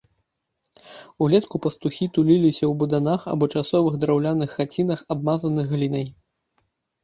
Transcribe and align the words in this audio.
Улетку 1.25 1.55
пастухі 1.65 2.07
туліліся 2.15 2.59
ў 2.67 2.73
буданах 2.81 3.21
або 3.35 3.45
часовых 3.55 3.93
драўляных 4.05 4.49
хацінах, 4.59 4.99
абмазаных 5.17 5.65
глінай. 5.79 6.07